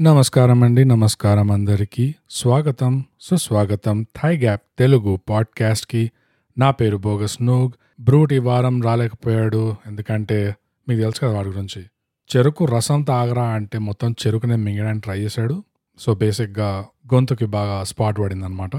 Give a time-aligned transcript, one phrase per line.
[0.00, 2.14] నమస్కారం అండి నమస్కారం అందరికీ.
[2.30, 6.10] స్వాగతం సుస్వాగతం థై గ్యాప్ తెలుగు పాడ్కాస్ట్కి
[6.58, 7.70] నా పేరు బోగస్ నూగ్.
[8.00, 9.74] బ్రూట్ ఈ వారం రాలేకపోయాడు.
[9.86, 10.56] ఎందుకంటే
[10.88, 11.84] మీకు తెలుసు కదా వాడి గురించి.
[12.36, 15.64] చెరుకు రసం తాగరా అంటే మొత్తం చెరుకునే మింగడానికి ట్రై చేశాడు.
[15.98, 18.70] సో బేసిక్గా గొంతుకి బాగా స్పాట్ పడిందనమాట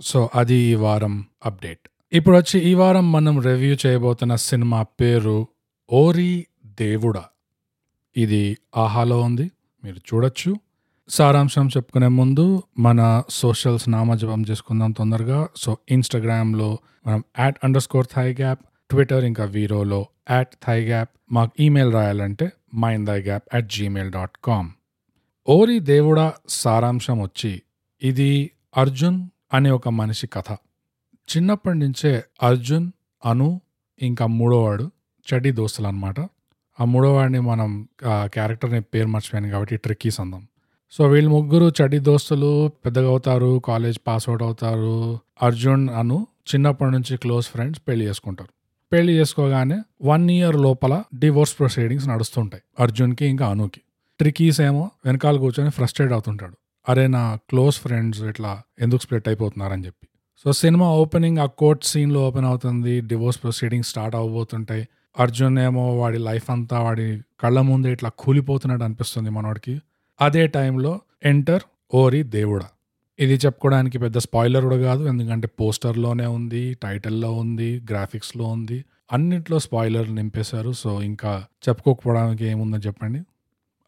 [0.00, 1.88] సో అది ఈ వారం అప్డేట్.
[2.12, 5.46] ఇప్పుడు వచ్చి ఈ వారం మనం రివ్యూ చేయబోతున్న సినిమా పేరు
[5.92, 7.24] ఓరి దేవుడా.
[8.16, 9.50] ఇది ఆహాలో ఉంది.
[9.84, 10.56] మీరు చూడొచ్చు.
[11.08, 15.48] సారాంశం చెప్పుకునే ముందు మన సోషల్స్ నామజపం చేసుకుందాం తొందరగా.
[15.56, 21.52] సో ఇన్స్టాగ్రామ్లో మనం at under score thigh gap twitter ఇంకా వీరోలో యాట్ థై గ్యాప్ మాకు
[21.60, 24.70] ఈమెయిల్ రాయాలంటే mind thigh gap at Gmail dot com
[25.48, 27.62] ఓరి దేవుడా సారాంశం వచ్చి
[28.02, 30.56] ఇది అర్జున్ అనే ఒక మనిషి కథ.
[31.28, 32.90] చిన్నప్పటి నుంచే అర్జున్
[33.26, 33.60] అను
[34.02, 34.90] ఇంకా మూడోవాడు
[35.26, 36.20] చెడ్డి దోస్తులు అనమాట
[36.80, 37.70] ఆ మూడోవాడిని మనం
[38.04, 40.42] క్యారెక్టర్ని పేరు మర్చిపోయాను కాబట్టి ట్రిక్కీస్ అందాం
[40.92, 42.50] సో వీళ్ళు ముగ్గురు చడ్డీ దోస్తులు
[42.84, 45.18] పెద్దగా అవుతారు కాలేజ్ పాస్ అవుట్ అవుతారు.
[45.42, 48.50] అర్జున్ అను చిన్నప్పటి నుంచి క్లోజ్ ఫ్రెండ్స్ పెళ్ళి చేసుకుంటారు.
[48.92, 53.80] పెళ్ళి చేసుకోగానే వన్ ఇయర్ లోపల డివోర్స్ ప్రొసీడింగ్స్ నడుస్తుంటాయి అర్జున్కి ఇంకా అనుకి.
[54.18, 56.56] ట్రికీస్ ఏమో వెనకాల కూర్చొని ఫ్రస్ట్రేట్ అవుతుంటాడు.
[56.88, 60.06] అరే నా క్లోజ్ ఫ్రెండ్స్ ఇట్లా ఎందుకు స్ప్లిట్ అయిపోతున్నారని చెప్పి.
[60.44, 64.84] సో సినిమా ఓపెనింగ్ ఆ కోర్ట్ సీన్లో ఓపెన్ అవుతుంది డివోర్స్ ప్రొసీడింగ్స్ స్టార్ట్ అవబోతుంటాయి
[65.18, 69.80] అర్జున్ ఏమో వాడి లైఫ్ అంతా వాడి కళ్ళ ముందే ఇట్లా కూలిపోతున్నట్టు అనిపిస్తుంది మనోడికి.
[70.20, 71.60] అదే టైంలో ఎంటర్
[71.94, 72.66] ఓరి దేవుడా.
[73.18, 80.14] ఇది చెప్పుకోవడానికి పెద్ద స్పాయిలర్ కూడా కాదు ఎందుకంటే పోస్టర్లోనే ఉంది టైటిల్లో ఉంది గ్రాఫిక్స్లో ఉంది అన్నిట్లో స్పాయిలర్
[80.14, 80.72] నింపేశారు.
[80.72, 83.20] సో ఇంకా చెప్పుకోకపోవడానికి ఏముందని చెప్పండి.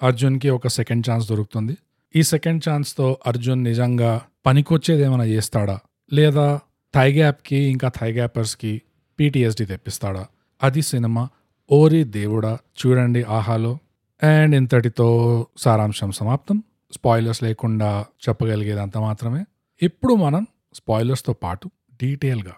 [0.02, 1.76] అర్జున్కి ఒక సెకండ్ ఛాన్స్ దొరుకుతుంది.
[2.16, 5.78] ఈ సెకండ్ ఛాన్స్తో అర్జున్ నిజంగా పనికొచ్చేది ఏమైనా చేస్తాడా?
[6.12, 6.60] లేదా
[6.94, 8.82] థైగ్యాప్కి ఇంకా థైగ్యాపర్స్కి
[9.20, 10.26] పీటీఎస్డి తెప్పిస్తాడా?
[10.62, 11.28] అది సినిమా
[11.72, 13.78] ఓరి దేవుడా చూడండి ఆహాలో.
[14.22, 16.62] అండ్ ఇంతటితో సారాంశం సమాప్తం.
[16.92, 19.44] స్పాయిలర్స్ లేకుండా చెప్పగలిగేదంత మాత్రమే.
[19.82, 21.70] ఇప్పుడు మనం స్పాయిలర్స్తో పాటు
[22.02, 22.52] డీటెయిల్గా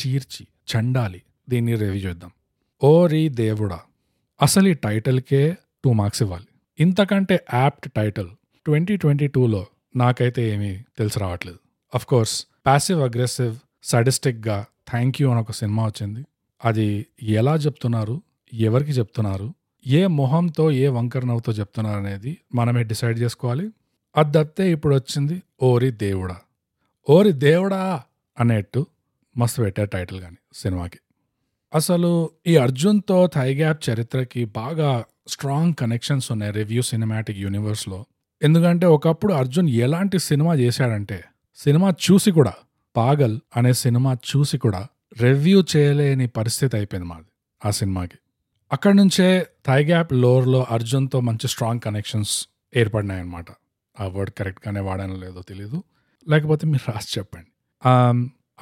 [0.00, 2.30] చీర్చి చండాలి దీన్ని రివ్యూ చేద్దాం.
[2.84, 3.80] ఓరి దేవుడా
[4.42, 6.46] అసలు ఈ టైటిల్కే టూ మార్క్స్ ఇవ్వాలి.
[6.80, 8.28] ఇంతకంటే యాప్ట్ టైటిల్
[8.64, 11.58] ట్వంటీ ట్వంటీ టూలో నాకైతే ఏమీ తెలిసి రావట్లేదు.
[12.04, 16.24] కోర్స్ ప్యాసివ్ అగ్రెసివ్ సడిస్టిక్గా థ్యాంక్ యూ అని ఒక సినిమా వచ్చింది.
[16.64, 18.22] అది ఎలా చెప్తున్నారు?
[18.54, 19.54] ఎవరికి చెప్తున్నారు?
[19.86, 23.70] ఏ మొహంతో ఏ వంకర నవ్వుతో చెప్తున్నారు అనేది మనమే డిసైడ్ చేసుకోవాలి.
[24.16, 26.36] అది ఇప్పుడు వచ్చింది ఓరి దేవుడా.
[27.10, 28.02] ఓరి దేవుడా
[28.40, 28.86] అనేట్టు
[29.38, 30.98] మస్తు పెట్టారు టైటిల్ కానీ సినిమాకి.
[31.74, 38.04] అసలు ఈ అర్జున్తో థైగ్యాప్ చరిత్రకి బాగా స్ట్రాంగ్ కనెక్షన్స్ ఉన్నాయి రివ్యూ సినిమాటిక్ యూనివర్స్లో.
[38.42, 41.24] ఎందుకంటే ఒకప్పుడు అర్జున్ ఎలాంటి సినిమా చేశాడంటే
[41.56, 42.52] సినిమా చూసి కూడా
[42.96, 44.86] పాగల్ అనే సినిమా చూసి కూడా
[45.20, 47.26] రివ్యూ చేయలేని పరిస్థితి అయిపోయింది మాది
[47.64, 48.18] ఆ సినిమాకి.
[48.72, 53.46] అక్కడి నుంచే థైగ్యాప్ లోర్లో అర్జున్తో మంచి స్ట్రాంగ్ కనెక్షన్స్ ఏర్పడినాయి అనమాట
[54.00, 55.84] ఆ వర్డ్ కరెక్ట్గానే వాడానో లేదో తెలీదు.
[56.28, 57.46] లేకపోతే మీరు రాసి చెప్పండి.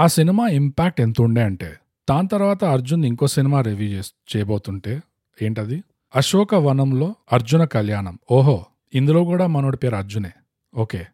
[0.01, 1.77] ఆ సినిమా ఇంపాక్ట్ ఎంత ఉండే అంటే
[2.11, 5.03] దాని తర్వాత అర్జున్ ఇంకో సినిమా రివ్యూ చేస్ చేయబోతుంటే
[5.43, 5.85] ఏంటది?
[6.17, 8.19] అశోక వనంలో అర్జున కళ్యాణం.
[8.31, 8.65] ఓహో
[8.95, 10.31] ఇందులో కూడా మనోడి పేరు అర్జునే.
[10.75, 11.07] ఓకే.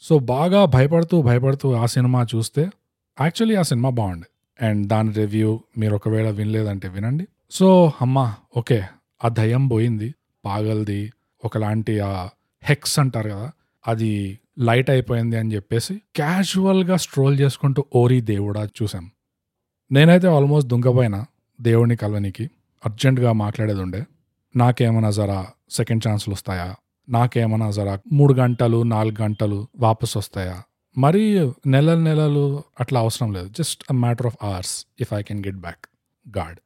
[0.00, 2.62] సో బాగా భయపడుతూ భయపడుతూ ఆ సినిమా చూస్తే
[3.20, 4.26] యాక్చువల్లీ ఆ సినిమా బాగుండే.
[4.60, 7.28] అండ్ దాని రివ్యూ మీరు ఒకవేళ వినలేదంటే వినండి.
[7.50, 8.84] సో అమ్మా ఓకే
[9.24, 10.14] ఆ దయ్యం పోయింది
[10.44, 11.12] పాగల్ది
[11.44, 12.28] ఒకలాంటి ఆ
[12.62, 13.50] హెక్స్ అంటారు కదా
[13.86, 19.10] అది లైట్ అయిపోయింది అని చెప్పేసి క్యాజువల్గా స్ట్రోల్ చేసుకుంటూ ఓరి దేవుడా చూసాం
[19.92, 21.26] నేనైతే ఆల్మోస్ట్ దుంగపోయినా
[21.60, 22.50] దేవుడిని కలవనికి
[22.84, 24.04] అర్జెంటుగా మాట్లాడేది ఉండే
[24.56, 26.74] నాకేమైనా జరా సెకండ్ ఛాన్స్లు వస్తాయా
[27.08, 30.62] నాకేమైనా జరా మూడు గంటలు నాలుగు గంటలు వాపస్ వస్తాయా
[30.98, 33.48] మరి నెల నెలలు అట్లా అవసరం లేదు.
[33.58, 35.86] Just a matter of hours if I can get back
[36.38, 36.58] god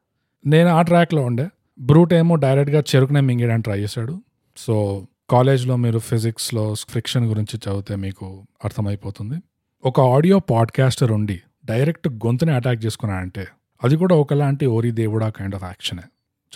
[0.46, 1.48] నేను ఆ ట్రాక్లో ఉండే.
[1.80, 4.20] బ్రూట్ ఏమో డైరెక్ట్గా చెరుకునే మింగేయడానికి ట్రై చేశాడు.
[4.56, 9.38] సో కాలేజ్లో మీరు ఫిజిక్స్లో ఫ్రిక్షన్ గురించి చదివితే మీకు అర్థమైపోతుంది.
[9.84, 13.46] ఒక ఆడియో పాడ్కాస్టర్ ఉండి డైరెక్ట్ గొంతుని అటాక్ చేసుకున్నాడంటే
[13.84, 16.02] అది కూడా ఒకలాంటి ఓరి దేవుడా కైండ్ ఆఫ్ యాక్షనే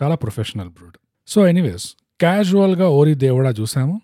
[0.03, 0.95] చాలా ప్రొఫెషనల్ బ్రూడ్
[1.29, 4.01] సో ఎనీవేస్ క్యాజువల్గా ఓరి దేవుడా చూసాము.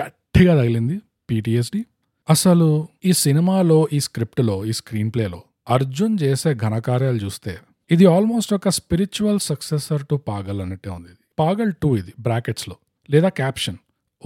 [0.00, 1.00] గట్టిగా తగిలింది
[1.30, 1.84] పీటీఎస్డీ
[2.30, 7.58] అసలు ఈ సినిమాలో ఈ స్క్రిప్ట్లో ఈ స్క్రీన్ ప్లేలో అర్జున్ చేసే ఘనకార్యాలు చూస్తే
[7.90, 11.18] ఇది ఆల్మోస్ట్ ఒక స్పిరిచువల్ సక్సెసర్ టు పాగల్ అన్నట్టే ఉంది ఇది.
[11.38, 12.76] పాగల్ టూ ఇది బ్రాకెట్స్లో.
[13.10, 13.76] లేదా క్యాప్షన్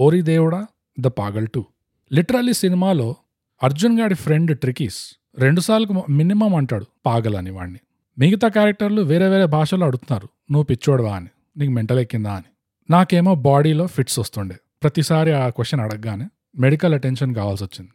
[0.01, 0.65] ఓరి దేవుడా
[0.99, 1.65] ద పాగల్ టూ.
[2.13, 3.15] లిటరల్లీ సినిమాలో
[3.63, 7.79] అర్జున్ గారి ఫ్రెండ్ ట్రికీస్ రెండుసార్లు మినిమం అంటాడు పాగల్ అని వాడిని
[8.19, 12.49] మిగతా క్యారెక్టర్లు వేరే వేరే భాషలో అడుగుతున్నారు నువ్వు పిచ్చోడవా అని నీకు మెంటల్ ఎక్కిందా అని.
[12.89, 14.55] నాకేమో బాడీలో ఫిట్స్ వస్తుండే.
[14.83, 17.91] ప్రతిసారి ఆ క్వశ్చన్ అడగగానే మెడికల్ అటెన్షన్ కావాల్సి వచ్చింది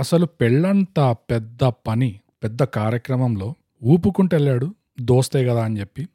[0.00, 3.54] అసలు పెళ్ళంత పెద్ద పని పెద్ద కార్యక్రమంలో
[3.84, 6.08] ఊపుకుంటూ వెళ్ళాడు దోస్తే కదా అని చెప్పి.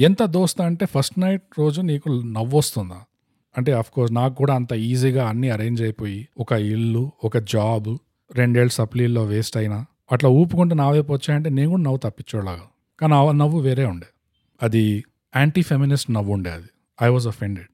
[0.00, 3.00] ఎంత దోస్త అంటే ఫస్ట్ నైట్ రోజు నీకు నవ్వొస్తుందా?
[3.58, 7.96] అంటే కోర్స్ నాకు కూడా అంత ఈజీగా అన్ని అరేంజ్ అయిపోయి ఒక ఇల్లు ఒక జాబ్
[8.32, 12.62] రెండేళ్ళు సప్లీల్లో వేస్ట్ అయినా అట్లా ఊపుకుంటూ నా వైపు వచ్చాయంటే నేను కూడా నవ్వు తప్పించోలాగా
[13.00, 14.06] కానీ ఆ నవ్వు వేరే ఉండే.
[14.62, 15.04] అది
[15.36, 16.68] యాంటీ ఫెమినిస్ట్ నవ్వు ఉండే అది.
[17.02, 17.66] ఐ వాజ్ అఫెండెడ్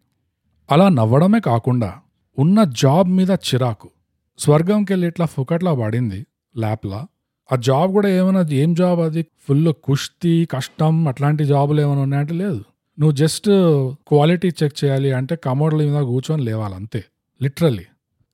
[0.72, 1.98] అలా నవ్వడమే కాకుండా
[2.38, 3.90] ఉన్న జాబ్ మీద చిరాకు.
[4.38, 6.26] స్వర్గంకి వెళ్ళి ఇట్లా ఫుకట్లా పడింది
[6.58, 7.06] ల్యాప్లా
[7.52, 9.22] ఆ జాబ్ కూడా ఏమైనా ఏం జాబ్ అది?
[9.22, 12.64] ఫుల్ కుస్తీ కష్టం అట్లాంటి జాబులు ఏమైనా ఉన్నాయంటే లేదు.
[13.00, 13.46] నువ్వు జస్ట్
[14.08, 17.04] క్వాలిటీ చెక్ చేయాలి అంటే కమోడ్ల మీద కూర్చొని లేవాలి అంతే.
[17.42, 17.84] లిటరల్లీ.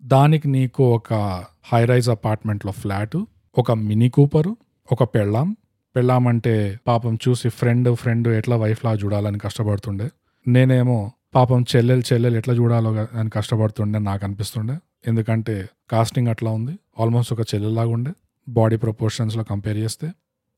[0.02, 3.26] దానికి నీకు ఒక హైరైజ్ అపార్ట్మెంట్లో ఫ్లాటు
[3.58, 4.56] ఒక మినీ కూపరు
[4.93, 5.56] ఒక పెళ్ళాం.
[5.96, 10.08] పెళ్ళాం అంటే పాపం చూసి ఫ్రెండ్ ఫ్రెండ్ ఎట్లా వైఫ్లా చూడాలని కష్టపడుతుండే.
[10.48, 14.76] నేనేమో పాపం చెల్లెలు చెల్లెలు ఎట్లా చూడాలో అని కష్టపడుతుండే నాకు అనిపిస్తుండే.
[15.06, 16.78] ఎందుకంటే కాస్టింగ్ అట్లా ఉంది.
[17.00, 18.12] ఆల్మోస్ట్ ఒక చెల్లెలాగా ఉండే.
[18.48, 20.10] బాడీ ప్రపోర్షన్స్లో కంపేర్ చేస్తే.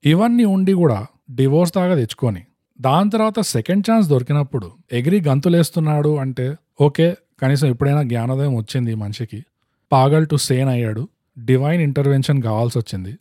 [0.04, 2.42] ఇవన్నీ ఉండి కూడా డివోర్స్ దాకా తెచ్చుకొని
[2.80, 9.44] దాని తర్వాత సెకండ్ ఛాన్స్ దొరికినప్పుడు ఎగిరి గంతులేస్తున్నాడు అంటే ఓకే కనీసం ఎప్పుడైనా జ్ఞానోదయం వచ్చింది ఈ మనిషికి.
[9.92, 11.08] పాగల్ టు సేన్ అయ్యాడు.
[11.44, 13.18] డివైన్ ఇంటర్వెన్షన్ కావాల్సి వచ్చింది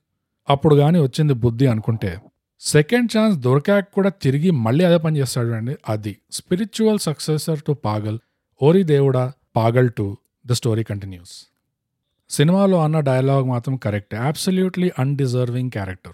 [0.50, 2.18] అప్పుడు కానీ వచ్చింది బుద్ధి అనుకుంటే
[2.60, 5.76] సెకండ్ ఛాన్స్ దొరికాక కూడా తిరిగి మళ్ళీ అదే పని చేస్తాడు అండి.
[5.90, 8.20] అది స్పిరిచువల్ సక్సెసర్ టు పాగల్
[8.62, 10.18] ఓరి దేవుడా పాగల్ టు
[10.48, 11.48] ద స్టోరీ కంటిన్యూస్.
[12.30, 16.14] సినిమాలో అన్న డైలాగ్ మాత్రం కరెక్ట్ అబ్సల్యూట్లీ అన్డిజర్వింగ్ క్యారెక్టర్.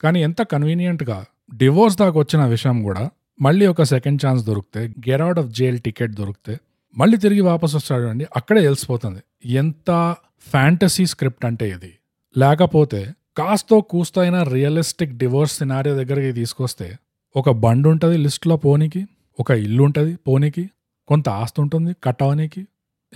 [0.00, 3.10] కానీ ఎంత కన్వీనియంట్గా డివోర్స్ దాకా వచ్చిన విషయం కూడా
[3.42, 6.58] మళ్ళీ ఒక సెకండ్ ఛాన్స్ దొరికితే get out of jail ticket దొరికితే
[6.96, 8.26] మళ్ళీ తిరిగి వాపస్ వస్తాడు అండి.
[8.36, 11.92] అక్కడే తెలిసిపోతుంది ఎంత ఫ్యాంటసీ స్క్రిప్ట్ అంటే ఇది.
[12.38, 16.98] లేకపోతే కాస్తో కూస్తో అయినా రియలిస్టిక్ డివోర్స్ సినారియో దగ్గరికి తీసుకొస్తే
[17.36, 19.06] ఒక బండి ఉంటుంది లిస్ట్లో పోనీకి
[19.40, 20.70] ఒక ఇల్లు ఉంటుంది పోనీకి
[21.08, 22.66] కొంత ఆస్తి ఉంటుంది కట్టవనికి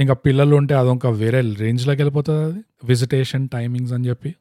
[0.01, 4.35] ఇంకా పిల్లలు ఉంటే అదొక వేరే రేంజ్లోకి వెళ్ళిపోతుంది అది విజిటేషన్ టైమింగ్స్ అని చెప్పి.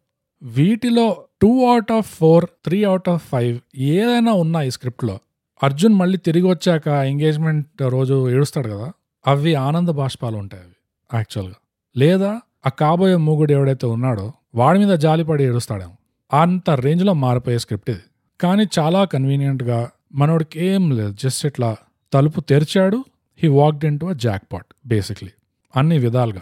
[0.43, 5.19] వీటిలో two out of four three out of five ఏదైనా ఉన్నా ఈ స్క్రిప్ట్లో.
[5.63, 8.91] అర్జున్ మళ్ళీ తిరిగి వచ్చాక ఎంగేజ్మెంట్ రోజు ఏడుస్తాడు కదా
[9.27, 10.75] అవి ఆనంద బాష్పాలు ఉంటాయి అవి
[11.13, 11.55] యాక్చువల్గా.
[11.97, 15.95] లేదా ఆ కాబోయే మూగుడు ఎవడైతే ఉన్నాడో వాడి మీద జాలిపడి ఏడుస్తాడేమో.
[16.33, 17.99] అంత రేంజ్లో మారిపోయే స్క్రిప్ట్ ఇది.
[18.41, 21.75] కానీ చాలా కన్వీనియంట్గా మనోడికి ఏం లేదు జస్ట్ ఇట్లా
[22.13, 23.03] తలుపు తెరిచాడు
[23.43, 24.13] he walked in to a
[24.53, 25.29] jackpot basically.
[25.75, 26.41] అన్ని విధాలుగా.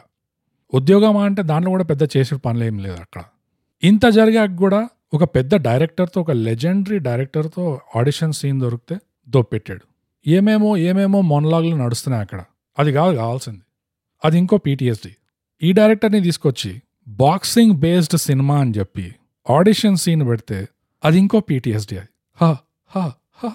[0.73, 3.23] ఉద్యోగం అంటే దాంట్లో కూడా పెద్ద చేసే పనులు ఏం లేదు అక్కడ.
[3.83, 8.97] ఇంత జరిగాక కూడా ఒక పెద్ద డైరెక్టర్తో ఒక లెజెండరీ డైరెక్టర్తో ఆడిషన్ సీన్ దొరికితే
[9.29, 9.81] దోపెట్టాడు
[10.27, 12.43] ఏమేమో ఏమేమో మొనలాగులు నడుస్తున్నాయి అక్కడ.
[12.79, 13.61] అది కాదు కావాల్సింది.
[14.25, 15.15] అది ఇంకో పీటీఎస్డి.
[15.63, 19.15] ఈ డైరెక్టర్ని తీసుకొచ్చి బాక్సింగ్ బేస్డ్ సినిమా అని చెప్పి
[19.49, 20.67] ఆడిషన్ సీన్ పెడితే
[21.05, 22.07] అది ఇంకో పీటీఎస్డి అది
[22.41, 22.57] హా
[22.87, 23.53] హా హా.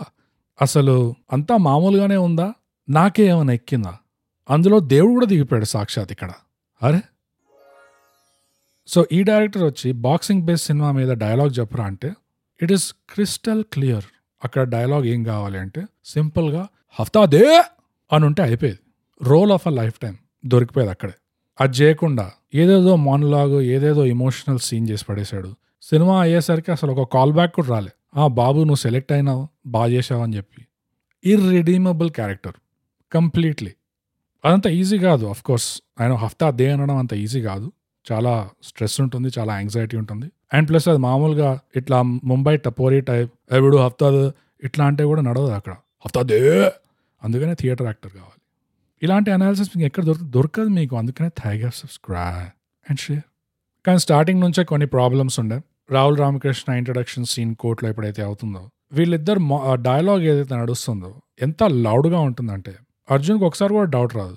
[0.62, 2.55] అసలు అంతా మామూలుగానే ఉందా?
[2.88, 3.99] నాకే ఏమైనా ఎక్కిందా?
[4.50, 6.32] అందులో దేవుడు కూడా దిగిపోయాడు సాక్షాత్ ఇక్కడ.
[6.82, 7.00] అరే!
[8.88, 12.12] సో ఈ డైరెక్టర్ వచ్చి బాక్సింగ్ బేస్డ్ సినిమా మీద డైలాగ్ చెప్పరా అంటే
[12.62, 14.05] ఇట్ ఈస్ క్రిస్టల్ క్లియర్.
[14.44, 16.69] అక్కడ డైలాగ్ ఏం కావాలి అంటే సింపుల్గా
[17.00, 17.62] హఫ్తా దే
[18.12, 18.79] అని ఉంటే అయిపోయేది.
[19.23, 21.12] Role of a lifetime దొరికిపోయేది అక్కడే.
[21.60, 22.24] అది చేయకుండా
[22.54, 25.50] ఏదేదో మానలాగ్ ఏదేదో ఇమోషనల్ సీన్ చేసి పడేశాడు.
[25.82, 27.92] సినిమా అయ్యేసరికి అసలు ఒక కాల్ బ్యాక్ కూడా రాలే.
[28.16, 30.60] ఆ బాబు నువ్వు సెలెక్ట్ అయినావు బాగా చేసావు అని చెప్పి.
[31.24, 32.56] ఇర్రిడీమబుల్ క్యారెక్టర్
[33.12, 33.72] కంప్లీట్లీ
[34.44, 35.68] అదంత ఈజీ కాదు అఫ్ కోర్స్
[36.00, 37.66] ఆయన హఫ్తా దే అనడం అంత ఈజీ కాదు.
[38.06, 38.32] చాలా
[38.62, 40.26] స్ట్రెస్ ఉంటుంది చాలా యాంగ్జైటీ ఉంటుంది.
[40.52, 44.08] అండ్ ప్లస్ అది మామూలుగా ఇట్లా ముంబై టపోరీ టైప్ ఎవడు హఫ్తా
[44.62, 45.74] ఇట్లా అంటే కూడా నడవదు అక్కడ.
[46.04, 46.38] హఫ్తా దే!
[47.22, 48.39] అందుకనే థియేటర్ యాక్టర్ కావాలి.
[49.02, 50.97] ఇలాంటి అనాలిసిస్ మీకు ఎక్కడ దొరుకుతుంది దొరకదు మీకు.
[50.97, 52.50] అందుకనే థైగా సబ్స్క్రైబ్
[52.90, 53.23] అండ్ షేర్
[53.87, 55.61] కానీ స్టార్టింగ్ నుంచే కొన్ని ప్రాబ్లమ్స్ ఉండే.
[55.90, 59.40] రాహుల్ రామకృష్ణ ఇంట్రడక్షన్ సీన్ కోర్టులో ఎప్పుడైతే అవుతుందో వీళ్ళిద్దరు
[59.83, 61.11] డైలాగ్ ఏదైతే నడుస్తుందో
[61.42, 62.75] ఎంత లౌడ్గా ఉంటుందంటే
[63.11, 64.37] అర్జున్కి ఒకసారి కూడా డౌట్ రాదు.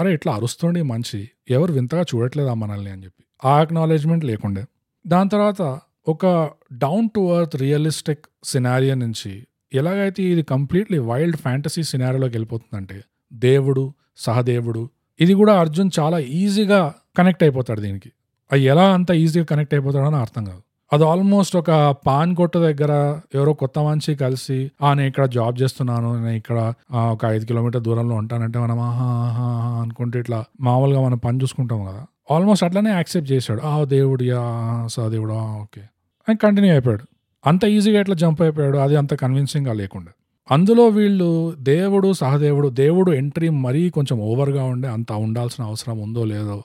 [0.00, 1.18] అరే ఇట్లా అరుస్తుండి మంచి
[1.50, 3.24] ఎవరు వింతగా చూడట్లేదా మనల్ని అని చెప్పి.
[3.44, 4.64] ఆ అక్నాలెడ్జ్మెంట్ లేకుండే.
[5.06, 5.62] దాని తర్వాత
[6.08, 9.32] ఒక down to earth realistic scenario నుంచి
[9.74, 12.98] ఎలాగైతే ఇది కంప్లీట్లీ వైల్డ్ ఫ్యాంటసీ సినారియోలోకి వెళ్ళిపోతుందంటే
[13.32, 13.84] దేవుడు
[14.16, 14.88] సహదేవుడు.
[15.20, 18.12] ఇది కూడా అర్జున్ చాలా ఈజీగా కనెక్ట్ అయిపోతాడు దీనికి.
[18.52, 20.62] అది ఎలా అంత ఈజీగా కనెక్ట్ అయిపోతాడో అని అర్థం కాదు.
[20.92, 26.14] అది ఆల్మోస్ట్ ఒక పాన్ కొట్టు దగ్గర ఎవరో కొత్త మనిషి కలిసి ఆ నేను ఇక్కడ జాబ్ చేస్తున్నాను
[26.16, 31.42] నేను ఇక్కడ ఒక ఐదు కిలోమీటర్ దూరంలో ఉంటానంటే మనం ఆహా ఆహా అనుకుంటే ఇట్లా మామూలుగా మనం పని
[31.42, 32.06] చూసుకుంటాం కదా.
[32.30, 33.60] ఆల్మోస్ట్ అట్లనే యాక్సెప్ట్ చేశాడు.
[33.60, 34.40] ఆ దేవుడు యా
[34.86, 35.80] సహదేవుడు ఓకే.
[36.28, 37.04] అని కంటిన్యూ అయిపోయాడు.
[37.46, 40.12] అంత ఈజీగా ఎట్లా జంప్ అయిపోయాడు అది అంత కన్విన్సింగ్గా లేకుండా.
[40.50, 46.64] అందులో వీళ్ళు దేవుడు సహదేవుడు దేవుడు ఎంట్రీ మరీ కొంచెం ఓవర్గా ఉండే అంత ఉండాల్సిన అవసరం ఉందో లేదో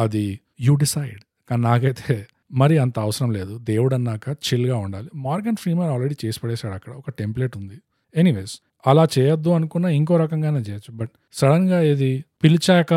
[0.00, 1.20] అది యూ డిసైడ్.
[1.50, 3.58] కానీ నాకైతే మరి అంత అవసరం లేదు.
[3.58, 5.10] దేవుడు అన్నాక చిల్గా ఉండాలి.
[5.14, 6.92] మార్గన్ ఫ్రీమన్ ఆల్రెడీ చేసి పడేశాడు అక్కడ.
[6.92, 7.74] ఒక టెంప్లెట్ ఉంది.
[8.16, 10.96] ఎనీవేస్ అలా చేయొద్దు అనుకున్నా ఇంకో రకంగానే చేయొచ్చు.
[10.96, 12.94] బట్ సడన్గా ఇది పిలిచాక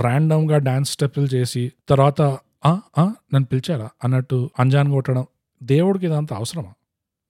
[0.00, 2.22] ర్యాండమ్గా డ్యాన్స్ స్టెప్పులు చేసి తర్వాత
[2.70, 3.88] నన్ను పిలిచారా?
[4.04, 5.26] అన్నట్టు అంజాన్ కొట్టడం
[5.62, 6.72] దేవుడికి ఇదంతా అవసరమా?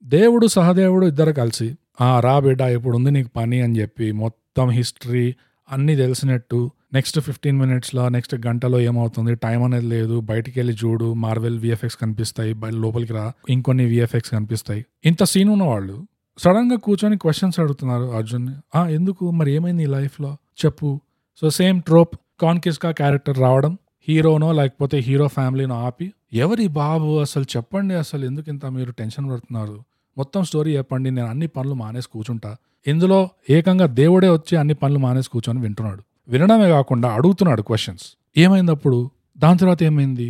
[0.05, 1.75] దేవుడు సహదేవుడు ఇద్దరు కలిసి
[2.21, 5.35] రా బిడ్డ ఇప్పుడు ఉంది నీకు పని అని చెప్పి మొత్తం హిస్టరీ
[5.73, 9.35] అన్నీ తెలిసినట్టు నెక్స్ట్ ఫిఫ్టీన్ మినిట్స్లో నెక్స్ట్ గంటలో ఏమవుతుంది?
[9.35, 10.21] టైం అనేది లేదు.
[10.21, 11.15] బయటికి వెళ్ళి చూడు.
[11.15, 12.53] మార్వెల్ విఎఫ్ఎక్స్ కనిపిస్తాయి.
[12.53, 13.33] బయట లోపలికి రా.
[13.49, 14.87] ఇంకొన్ని విఎఫ్ఎక్స్ కనిపిస్తాయి.
[15.05, 16.07] ఇంత సీన్ ఉన్నవాళ్ళు
[16.39, 18.49] సడన్గా కూర్చొని క్వశ్చన్స్ అడుగుతున్నారు అర్జున్.
[18.77, 19.31] ఎందుకు?
[19.31, 20.37] మరి ఏమైంది ఈ లైఫ్లో?
[20.65, 21.01] చెప్పు.
[21.41, 23.79] సో సేమ్ ట్రోప్ కాన్కిస్కా క్యారెక్టర్ రావడం.
[24.09, 27.21] హీరోనో లేకపోతే హీరో ఫ్యామిలీనో ఆపి ఎవరి బాబు?
[27.21, 27.95] అసలు చెప్పండి.
[27.95, 29.85] అసలు ఎందుకు ఇంత మీరు టెన్షన్ పడుతున్నారు?
[30.17, 32.57] మొత్తం స్టోరీ చెప్పండి నేను అన్ని పనులు మానేసి కూర్చుంటా.
[32.87, 33.19] ఇందులో
[33.51, 36.03] ఏకంగా దేవుడే వచ్చి అన్ని పనులు మానేసి కూర్చొని వింటున్నాడు.
[36.29, 38.05] వినడమే కాకుండా అడుగుతున్నాడు క్వశ్చన్స్
[38.37, 38.99] ఏమైంది అప్పుడు
[39.39, 40.29] దాని తర్వాత ఏమైంది?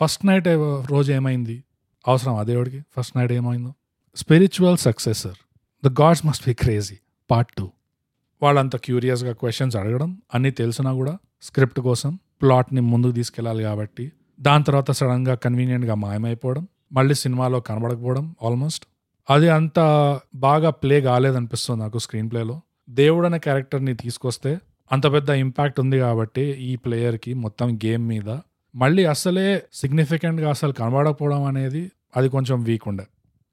[0.00, 0.48] ఫస్ట్ నైట్
[0.90, 1.64] రోజు ఏమైంది?
[2.08, 2.80] అవసరం ఆ దేవుడికి?
[2.96, 3.72] ఫస్ట్ నైట్ ఏమైందో?
[4.16, 5.38] Spiritual successor
[5.84, 6.96] the gods must be crazy
[7.30, 7.70] part two
[8.42, 14.90] వాళ్ళంత క్యూరియస్గా క్వశ్చన్స్ అడగడం అన్నీ తెలిసినా కూడా స్క్రిప్ట్ కోసం ప్లాట్ని ముందుకు తీసుకెళ్ళాలి కాబట్టి దాని తర్వాత
[14.90, 18.84] సడన్గా కన్వీనియంట్గా మాయమైపోవడం మళ్ళీ సినిమాలో కనబడకపోవడం ఆల్మోస్ట్
[19.30, 19.78] అది అంత
[20.34, 24.58] బాగా ప్లే కాలేదనిపిస్తుంది నాకు స్క్రీన్ ప్లేలో దేవుడు అనే క్యారెక్టర్ని తీసుకొస్తే
[24.92, 28.38] అంత పెద్ద ఇంపాక్ట్ ఉంది కాబట్టి ఈ ప్లేయర్కి మొత్తం గేమ్ మీద.
[28.74, 33.06] మళ్ళీ అసలే సిగ్నిఫికెంట్గా అసలు కనబడకపోవడం అనేది అది కొంచెం వీక్ ఉండే.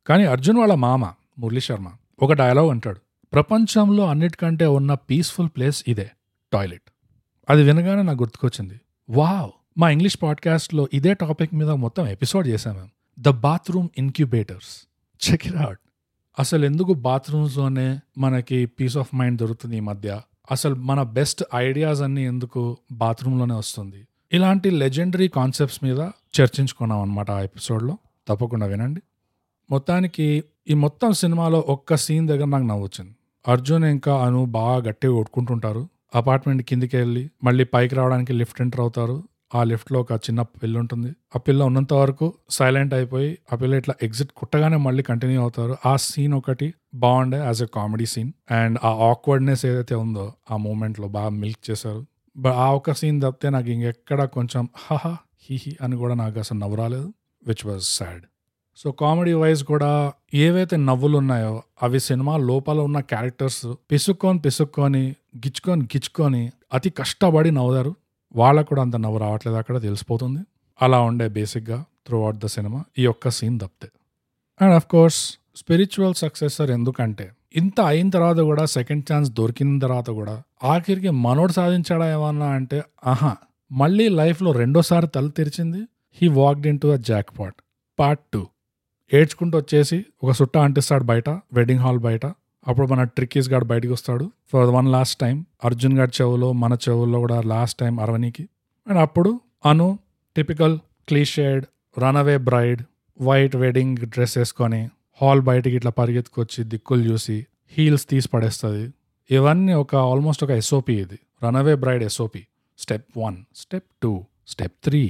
[0.08, 1.88] కానీ అర్జున్ వాళ్ళ మామ మురళీ శర్మ
[2.22, 3.00] ఒక డైలాగ్ అంటాడు.
[3.34, 6.12] ప్రపంచంలో అన్నిటికంటే ఉన్న పీస్ఫుల్ ప్లేస్ ఇదే
[6.54, 6.90] టాయిలెట్
[7.50, 8.82] అది వినగానే నాకు గుర్తుకొచ్చింది.
[9.10, 9.52] వావ్!
[9.78, 12.90] మా ఇంగ్లీష్ పాడ్కాస్ట్లో ఇదే టాపిక్ మీద మొత్తం ఎపిసోడ్ చేశాం మేము.
[13.20, 14.88] The bathroom incubators.
[15.30, 15.80] Check it out
[16.40, 20.22] అసలు ఎందుకు బాత్రూమ్స్లోనే మనకి పీస్ ఆఫ్ మైండ్ దొరుకుతుంది ఈ మధ్య?
[20.52, 24.08] అసలు మన బెస్ట్ ఐడియాస్ అన్ని ఎందుకు బాత్రూంలోనే వస్తుంది?
[24.34, 26.00] ఇలాంటి లెజెండరీ కాన్సెప్ట్స్ మీద
[26.42, 27.98] చర్చించుకున్నాం అనమాట ఆ ఎపిసోడ్లో.
[28.28, 29.02] తప్పకుండా వినండి.
[29.70, 33.16] మొత్తానికి ఈ మొత్తం సినిమాలో ఒక్క సీన్ దగ్గర నాకు నవ్వొచ్చింది.
[33.48, 35.88] అర్జున్ ఇంకా అను బాగా గట్టిగా కొట్టుకుంటుంటారు.
[36.16, 39.24] అపార్ట్మెంట్ కిందికి వెళ్ళి మళ్ళీ పైకి రావడానికి లిఫ్ట్ ఎంటర్ అవుతారు.
[39.52, 41.10] ఆ లిఫ్ట్లో ఒక చిన్న పిల్ల ఉంటుంది.
[41.36, 45.78] ఆ పిల్ల ఉన్నంత వరకు సైలెంట్ అయిపోయి ఆ పిల్ల ఇట్లా ఎగ్జిట్ కుట్టగానే మళ్ళీ కంటిన్యూ అవుతారు.
[45.86, 48.32] ఆ సీన్ ఒకటి బాగుండే as a comedy scene.
[48.52, 52.06] And ఆ ఆక్వర్డ్నెస్ ఏదైతే ఉందో ఆ మూమెంట్లో బాగా మిల్క్ చేశారు.
[52.36, 55.14] బట్ ఆ ఒక్క సీన్ తప్పితే నాకు ఇంకెక్కడ కొంచెం హహా
[55.50, 57.14] హిహి అని కూడా నాకు అసలు నవ్వు రాలేదు
[57.48, 58.24] which was sad
[58.78, 65.04] so comedy wise కూడా ఏవైతే నవ్వులు ఉన్నాయో అవి సినిమా లోపల ఉన్న క్యారెక్టర్స్ పిసుక్కొని పిసుక్కొని
[65.36, 67.92] గిచ్చుకొని గిచ్చుకొని అతి కష్టపడి నవ్వుతారు
[68.36, 70.42] వాళ్ళకు కూడా అంత నవ్వు రావట్లేదు అక్కడ తెలిసిపోతుంది.
[70.82, 73.88] అలా ఉండే బేసిక్గా త్రూ అవుట్ ద సినిమా ఈ ఒక్క సీన్ తప్పితే.
[74.60, 75.20] And of course
[75.56, 77.26] spiritual successor ఎందుకంటే
[77.56, 83.32] ఇంత అయిన తర్వాత కూడా సెకండ్ ఛాన్స్ దొరికిన తర్వాత కూడా ఆఖరికి మనోడు సాధించాడా ఏమన్నా అంటే ఆహా
[83.72, 85.82] మళ్ళీ లైఫ్లో రెండోసారి తల తెరిచింది
[86.18, 86.96] he walked in to a
[87.40, 87.58] jackpot
[88.00, 88.42] part two
[89.14, 92.26] ఏడ్చుకుంటూ వచ్చేసి ఒక సుట్ట అంటిస్తాడు బయట వెడ్డింగ్ హాల్ బయట.
[92.66, 94.26] అప్పుడు మన ట్రిక్కీస్ గాడు బయటకు వస్తాడు.
[94.52, 98.44] For one last time Arjun గారి చెవులో మన చెవుల్లో కూడా లాస్ట్ టైం అరవనికి
[98.88, 99.32] అండ్ అప్పుడు
[99.66, 99.88] Anu
[100.36, 100.76] typical
[101.08, 101.64] cliched
[101.98, 102.82] runaway bride
[103.20, 104.82] white wedding dress వేసుకొని
[105.20, 107.38] హాల్ బయటికి ఇట్లా పరిగెత్తుకొచ్చి దిక్కులు చూసి
[107.74, 108.86] హీల్స్ తీసి పడేస్తుంది.
[109.30, 111.18] ఇవన్నీ ఒక ఆల్మోస్ట్ ఒక ఎస్ఓపి ఇది.
[111.44, 112.42] Runaway bride SOP
[112.80, 114.12] step one step two
[114.48, 115.02] step three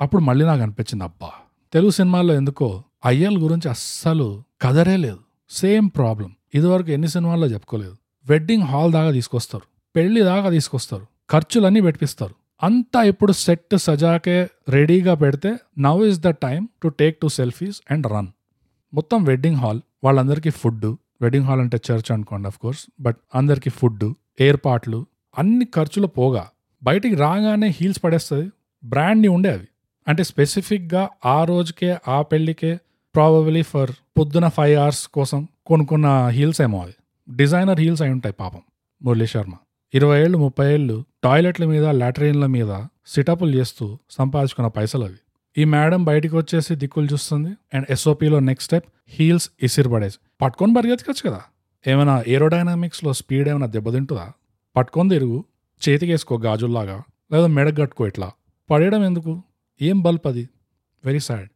[0.00, 1.30] అప్పుడు మళ్ళీ నాకు అనిపించింది అబ్బా!
[1.72, 2.68] తెలుగు సినిమాల్లో ఎందుకో
[3.04, 4.26] అయ్యల్ గురించి అస్సలు
[4.62, 7.96] కదరే లేదు సేమ్ ప్రాబ్లం ఇదివరకు ఎన్ని సినిమాల్లో చెప్పుకోలేదు.
[8.26, 9.64] వెడ్డింగ్ హాల్ దాకా తీసుకొస్తారు.
[9.96, 11.06] పెళ్ళి దాకా తీసుకొస్తారు.
[11.30, 17.28] ఖర్చులన్నీ పెట్టిస్తారు అంతా ఇప్పుడు సెట్ సజాకే రెడీగా పెడితే now is the time to take two
[17.28, 18.26] selfies and run
[18.94, 20.86] మొత్తం వెడ్డింగ్ హాల్ వాళ్ళందరికీ ఫుడ్
[21.22, 25.06] వెడ్డింగ్ హాల్ అంటే చర్చ్ అనుకోండి అఫ్ కోర్స్ బట్ అందరికీ ఫుడ్ ఏర్పాట్లు
[25.38, 26.48] అన్ని ఖర్చులు పోగా.
[26.82, 28.50] బయటికి రాగానే హీల్స్ పడేస్తుంది.
[28.84, 29.68] బ్రాండ్ని ఉండే అవి.
[30.08, 32.80] అంటే స్పెసిఫిక్గా ఆ రోజుకే ఆ పెళ్ళికే
[33.14, 36.94] ప్రాబబలీ ఫర్ పొద్దున ఫైవ్ అవర్స్ కోసం కొనుక్కున్న హీల్స్ ఏమో అవి.
[37.36, 38.60] డిజైనర్ హీల్స్ అయి ఉంటాయి పాపం
[39.02, 39.52] మురళీ శర్మ.
[39.94, 45.14] ఇరవై ఏళ్ళు ముప్పై ఏళ్ళు టాయిలెట్ల మీద లాట్రిన్ల మీద సిటప్లు చేస్తూ సంపాదించుకున్న పైసలు అవి.
[45.58, 47.48] ఈ మేడం బయటికి వచ్చేసి దిక్కులు చూస్తుంది.
[47.48, 50.16] అండ్ ఎస్ఓపిలో నెక్స్ట్ స్టెప్ హీల్స్ ఇసిర్ పడేసి.
[50.42, 51.42] పట్టుకొని పరిగెత్తుకోవచ్చు కదా.
[51.86, 54.32] ఏమైనా ఏరోడైనామిక్స్లో స్పీడ్ ఏమైనా దెబ్బతింటుందా
[54.76, 55.44] పట్టుకొని తిరుగు.
[55.88, 57.02] చేతికేసుకో గాజుల్లాగా.
[57.32, 58.30] లేదా మెడగట్టుకో కట్టుకో ఇట్లా.
[58.70, 59.42] పడేయడం ఎందుకు?
[59.82, 60.48] ఏం బల్ప్ అది?
[61.04, 61.48] వెరీ సాడ్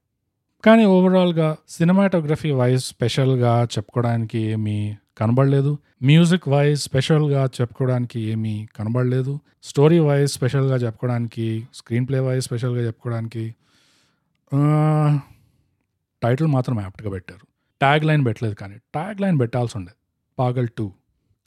[0.65, 4.79] కానీ ఓవరాల్గా సినిమాటోగ్రఫీ వైజ్ స్పెషల్గా చెప్పుకోవడానికి ఏమీ
[5.21, 5.73] కనబడలేదు.
[6.03, 9.33] మ్యూజిక్ వైజ్ స్పెషల్గా చెప్పుకోవడానికి ఏమీ కనబడలేదు.
[9.63, 13.45] స్టోరీ వైజ్ స్పెషల్గా చెప్పుకోవడానికి స్క్రీన్ ప్లే వైజ్ స్పెషల్గా చెప్పుకోవడానికి
[16.23, 17.45] టైటిల్ మాత్రం యాప్ట్గా పెట్టారు.
[17.81, 19.93] ట్యాగ్ లైన్ పెట్టలేదు కానీ ట్యాగ్ లైన్ పెట్టాల్సి ఉండే
[20.39, 20.87] పాగల్ టూ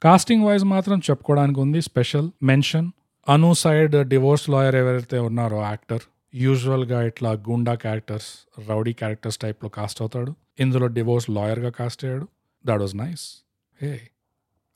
[0.02, 2.88] కాస్టింగ్ వైజ్ మాత్రం చెప్పుకోవడానికి ఉంది special mention
[3.28, 10.02] Anu side divorce lawyer ఎవరైతే ఉన్నారో యాక్టర్ యూజువల్గా ఇట్లా గుండా క్యారెక్టర్స్ రౌడీ క్యారెక్టర్స్ టైప్లో కాస్ట్
[10.02, 10.34] అవుతాడు.
[10.60, 12.28] ఇందులో డివోర్స్ లాయర్గా కాస్ట్ అయ్యాడు.
[12.66, 13.44] That was nice
[13.82, 14.00] hey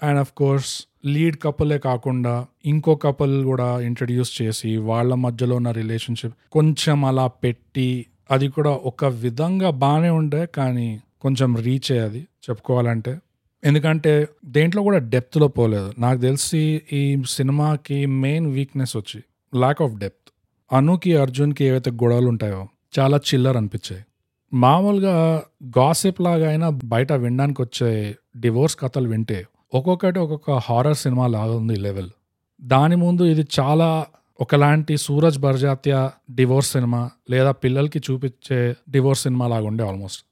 [0.02, 6.34] and of course lead కపులే కాకుండా ఇంకో కపుల్ కూడా ఇంట్రడ్యూస్ చేసి వాళ్ళ మధ్యలో ఉన్న రిలేషన్షిప్
[6.52, 13.18] కొంచెం అలా పెట్టి అది కూడా ఒక విధంగా బాగానే ఉండే కానీ కొంచెం రీచ్ అయ్యేది చెప్పుకోవాలంటే.
[13.64, 15.94] ఎందుకంటే దేంట్లో కూడా డెప్త్లో పోలేదు.
[15.98, 19.22] నాకు తెలిసి ఈ సినిమాకి మెయిన్ వీక్నెస్ వచ్చి
[19.56, 20.33] ల్యాక్ ఆఫ్ డెప్త్
[20.72, 22.68] అనుకి అర్జున్కి ఏవైతే గొడవలు ఉంటాయో
[22.98, 24.04] చాలా చిల్లర్ అనిపించాయి.
[24.54, 25.42] మామూలుగా
[25.78, 31.76] గాసిప్ లాగా అయినా బయట వినడానికి వచ్చే డివోర్స్ కథలు వింటే ఒక్కొక్కటి ఒక్కొక్క హారర్ సినిమా లాగా ఉంది
[31.76, 32.10] లెవెల్.
[32.62, 34.06] దాని ముందు ఇది చాలా
[34.40, 40.24] ఒకలాంటి సూరజ్ బర్జాత్య డివోర్స్ సినిమా లేదా పిల్లలకి చూపించే డివోర్స్ సినిమా లాగా ఉండే ఆల్మోస్ట్.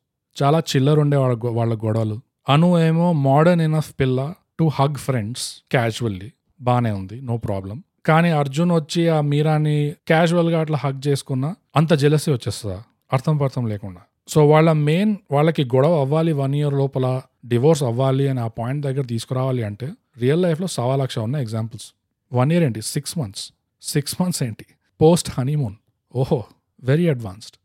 [0.43, 2.21] చాలా చిల్లర్ ఉండే వాళ్ళ వాళ్ళ గొడవలు.
[2.49, 7.83] అను ఏమో మోడర్న్ ఇనఫ్ పిల్ల టు హగ్ ఫ్రెండ్స్ క్యాజువల్లీ బాగానే ఉంది నో ప్రాబ్లం.
[8.05, 9.77] కానీ అర్జున్ వచ్చి ఆ మీరాని
[10.09, 12.83] క్యాజువల్గా అట్లా హక్ చేసుకున్నా అంత జెలసీ వచ్చేస్తుందా?
[13.13, 14.01] అర్థం పర్థం లేకుండా.
[14.29, 17.07] సో వాళ్ళ మెయిన్ వాళ్ళకి గొడవ అవ్వాలి వన్ ఇయర్ లోపల
[17.47, 19.87] డివోర్స్ అవ్వాలి అని ఆ పాయింట్ దగ్గర తీసుకురావాలి అంటే
[20.19, 21.87] రియల్ లైఫ్లో సవా లక్ష ఉన్న ఎగ్జాంపుల్స్
[22.33, 22.83] వన్ ఇయర్ ఏంటి?
[22.83, 23.45] సిక్స్ మంత్స్
[23.83, 24.67] సిక్స్ మంత్స్ ఏంటి?
[25.01, 25.77] పోస్ట్ హనీమూన్
[26.15, 26.45] ఓహో
[26.83, 27.57] వెరీ అడ్వాన్స్డ్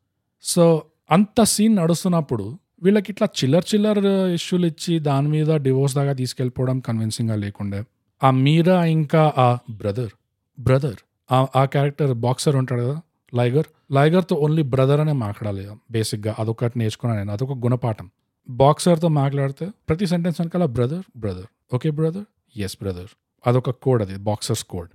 [0.43, 2.45] సో అంత సీన్ నడుస్తున్నప్పుడు
[2.83, 3.99] వీళ్ళకి ఇట్లా చిల్లర్ చిల్లర్
[4.33, 7.79] ఇష్యూలు ఇచ్చి దాని మీద డివోర్స్ దాకా తీసుకెళ్ళిపోవడం కన్విన్సింగ్గా లేకుండే
[8.21, 10.13] ఆ మీరా ఇంకా ఆ బ్రదర్
[10.59, 10.99] బ్రదర్.
[11.31, 13.01] ఆ క్యారెక్టర్ బాక్సర్ ఉంటాడు కదా
[13.33, 13.65] లైగర్.
[13.91, 18.09] లైగర్తో ఓన్లీ బ్రదర్ అనే మాట్లాడాలి బేసిక్గా అదొకటి నేర్చుకున్నాను నేను అదొక గుణపాఠం.
[18.49, 22.25] బాక్సర్తో మాట్లాడితే ప్రతి సెంటెన్స్ వెనకాల brother brother okay brother
[22.59, 23.09] yes brother
[23.47, 24.89] అదొక కోడ్ అది బాక్సర్స్ కోడ్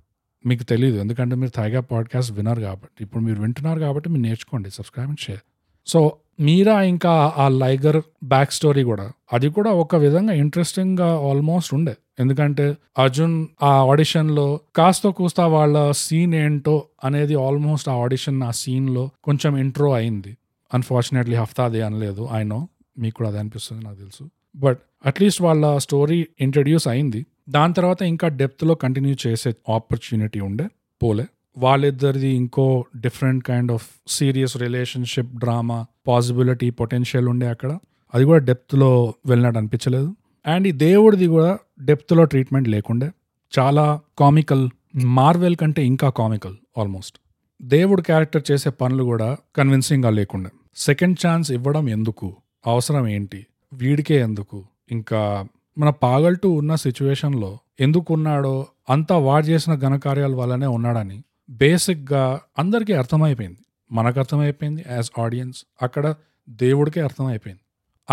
[0.46, 3.04] మీకు తెలియదు ఎందుకంటే మీరు థైగా పాడ్కాస్ట్ వినరు కాబట్టి.
[3.04, 5.40] ఇప్పుడు మీరు వింటున్నారు కాబట్టి మీరు నేర్చుకోండి subscribe and share
[5.86, 11.96] so Meera ఇంకా ఆ లైగర్ బ్యాక్ స్టోరీ కూడా అది కూడా ఒక విధంగా ఇంట్రెస్టింగ్గా ఆల్మోస్ట్ ఉండే.
[12.20, 19.10] ఎందుకంటే అర్జున్ ఆ ఆడిషన్లో కాస్త కూస్తా వాళ్ళ సీన్ ఏంటో అనేది ఆల్మోస్ట్ ఆ ఆడిషన్ ఆ సీన్లో
[19.24, 20.36] కొంచెం ఇంట్రో అయింది.
[20.74, 22.28] అన్ఫార్చునేట్లీ హఫ్తాది అనలేదు.
[22.32, 24.30] ఐ నో మీకు కూడా అది అనిపిస్తుంది నాకు తెలుసు.
[24.56, 27.26] బట్ అట్లీస్ట్ వాళ్ళ స్టోరీ ఇంట్రడ్యూస్ అయింది.
[27.48, 30.68] దాని తర్వాత ఇంకా డెప్త్లో కంటిన్యూ చేసే ఆపర్చునిటీ ఉండే.
[31.02, 31.26] పోలే.
[31.58, 37.78] వాళ్ళిద్దరిది ఇంకో different kind of serious relationship drama possibility potential ఉండే అక్కడ.
[38.14, 40.14] అది కూడా డెప్త్లో వెళ్ళినట్టు అనిపించలేదు.
[40.46, 43.10] అండ్ ఈ దేవుడిది కూడా డెప్త్లో ట్రీట్మెంట్ లేకుండే.
[43.58, 44.70] చాలా కామికల్
[45.04, 47.18] మార్వెల్ కంటే ఇంకా కామికల్ ఆల్మోస్ట్.
[47.62, 50.50] దేవుడు క్యారెక్టర్ చేసే పనులు కూడా కన్విన్సింగ్గా లేకుండే.
[50.76, 52.36] సెకండ్ ఛాన్స్ ఇవ్వడం ఎందుకు?
[52.66, 53.46] అవసరం ఏంటి?
[53.72, 54.64] వీడికే ఎందుకు?
[54.90, 55.46] ఇంకా
[55.78, 63.58] మన పాగల్టు ఉన్న సిచ్యువేషన్లో ఎందుకు ఉన్నాడో అంతా వాడు చేసిన ఘనకార్యాల వల్లనే ఉన్నాడని బేసిక్గా అందరికీ అర్థమైపోయింది.
[63.92, 65.64] మనకు అర్థమైపోయింది యాజ్ ఆడియన్స్.
[65.82, 66.14] అక్కడ
[66.50, 67.60] దేవుడికే అర్థమైపోయింది.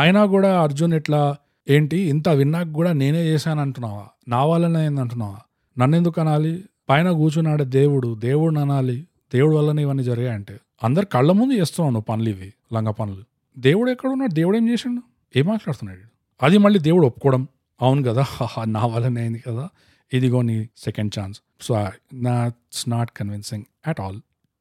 [0.01, 1.35] అయినా కూడా అర్జున్ ఇట్లా
[1.67, 5.37] ఏంటి ఇంత విన్నాక కూడా నేనే చేశాను అంటున్నావా నా వల్లనే అయింది అంటున్నావా
[5.77, 6.63] నన్నెందుకు అనాలి?
[6.89, 9.07] పైన కూర్చున్నాడే దేవుడు దేవుడు అనాలి.
[9.33, 10.59] దేవుడు వల్లనే ఇవన్నీ జరిగాయంటే.
[10.83, 13.23] అందరు కళ్ళ ముందు చేస్తున్నావు నువ్వు పనులు ఇవి లంగ పనులు.
[13.59, 14.33] దేవుడు ఎక్కడ ఉన్నాడు?
[14.33, 15.01] దేవుడు ఏం చేసిండు?
[15.35, 15.99] ఏం మాట్లాడుతున్నాడు
[16.41, 17.47] అది మళ్ళీ దేవుడు ఒప్పుకోవడం.
[17.81, 18.25] అవును కదా
[18.65, 19.69] నా వల్లనే అయింది కదా.
[20.13, 21.41] ఇదిగో నీ second chance.
[21.61, 24.19] So nots not convincing at all.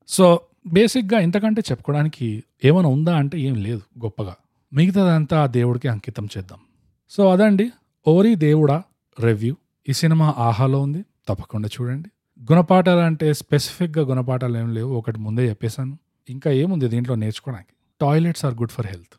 [0.08, 4.36] So బేసిక్గా ఇంతకంటే చెప్పుకోవడానికి ఏమైనా ఉందా అంటే ఏం లేదు గొప్పగా.
[4.72, 6.58] మిగతాదంతా ఆ దేవుడికి అంకితం చేద్దాం.
[7.10, 7.70] సో అదండి.
[8.08, 8.82] ఓరి దేవుడా
[9.20, 9.56] రివ్యూ
[9.88, 11.04] ఈ సినిమా ఆహాలో ఉంది.
[11.28, 12.08] తప్పకుండా చూడండి.
[12.52, 14.94] గుణపాఠాలు అంటే స్పెసిఫిక్గా గుణపాఠాలు ఏం లేవు.
[14.94, 15.98] ఒకటి ముందే చెప్పేశాను.
[16.28, 17.72] ఇంకా ఏముంది దీంట్లో నేర్చుకోవడానికి?
[18.00, 19.16] Toilets are good for health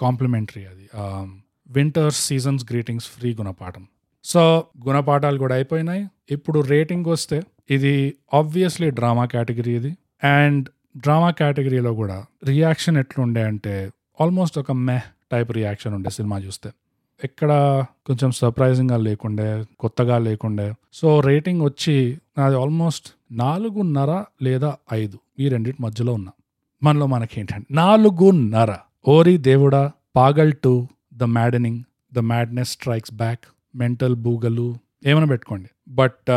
[0.00, 0.88] complimentary అది.
[1.66, 3.86] వింటర్ సీజన్స్ గ్రీటింగ్స్ ఫ్రీ గుణపాఠం.
[4.24, 6.06] సో గుణపాఠాలు కూడా అయిపోయినాయి.
[6.30, 9.96] ఇప్పుడు రేటింగ్ వస్తే ఇది ఆబ్వియస్లీ డ్రామా కేటగిరీ ఇది.
[10.24, 16.70] అండ్ డ్రామా కేటగిరీలో కూడా రియాక్షన్ ఎట్లుండే అంటే ఆల్మోస్ట్ ఒక మెహ్ టైప్ రియాక్షన్ ఉండే సినిమా చూస్తే.
[17.24, 20.74] ఎక్కడ కొంచెం సర్ప్రైజింగ్గా లేకుండే కొత్తగా లేకుండే.
[20.92, 26.32] సో రేటింగ్ వచ్చి నాది ఆల్మోస్ట్ నాలుగున్నర లేదా ఐదు ఈ రెండింటి మధ్యలో ఉన్నా.
[26.82, 28.74] మనలో మనకేంటంటే నాలుగున్నర.
[29.08, 31.82] ఓరి దేవుడా Paagal two the maddening
[32.14, 33.40] the madness strikes back
[33.76, 34.74] mental బూగలు
[35.06, 35.68] ఏమైనా పెట్టుకోండి.
[35.88, 36.30] బట్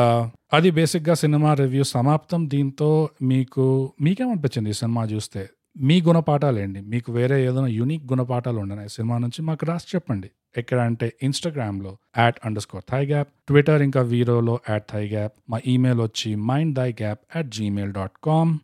[0.54, 2.50] అది బేసిక్గా సినిమా రివ్యూ సమాప్తం.
[2.50, 5.50] దీంతో మీకు మీకేమనిపించింది ఈ సినిమా చూస్తే?
[5.78, 10.30] మీ గుణపాఠాలు ఏంటి మీకు వేరే ఏదైనా యూనిక్ గుణపాఠాలు ఉన్నాయి సినిమా నుంచి మాకు రాసి చెప్పండి.
[10.58, 15.60] ఎక్కడ అంటే ఇన్స్టాగ్రామ్లో at under score thigh gap twitter ఇంకా వీరోలో యాట్ థై గ్యాప్ మా
[15.68, 18.60] ఈమెయిల్ వచ్చి mind thigh gap at Gmail dot com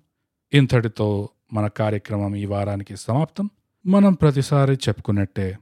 [0.54, 3.50] ఇంతటితో మన కార్యక్రమం ఈ వారానికి సమాప్తం.
[3.86, 5.58] మనం ప్రతిసారి చెప్పుకున్నట్టే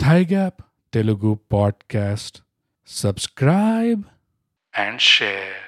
[0.00, 0.62] thigh gap
[0.94, 2.38] Telugu podcast
[2.86, 4.02] subscribe
[4.78, 5.63] and share